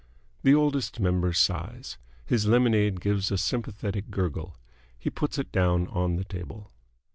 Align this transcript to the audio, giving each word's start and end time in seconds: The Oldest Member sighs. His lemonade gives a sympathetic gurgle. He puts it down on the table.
The 0.41 0.55
Oldest 0.55 0.99
Member 0.99 1.31
sighs. 1.31 1.99
His 2.25 2.47
lemonade 2.47 2.99
gives 3.01 3.29
a 3.29 3.37
sympathetic 3.37 4.09
gurgle. 4.09 4.57
He 4.97 5.11
puts 5.11 5.37
it 5.37 5.51
down 5.51 5.85
on 5.89 6.15
the 6.15 6.25
table. 6.25 6.71